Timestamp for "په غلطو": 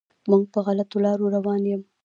0.53-0.97